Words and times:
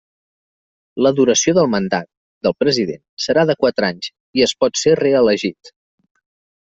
La 1.07 1.11
duració 1.19 1.53
del 1.57 1.67
mandat 1.73 2.09
del 2.47 2.55
president 2.63 3.03
serà 3.27 3.43
de 3.51 3.57
quatre 3.65 3.91
anys, 3.93 4.13
i 4.41 4.47
es 4.47 4.59
pot 4.65 4.85
ser 4.85 4.97
reelegit. 5.05 5.75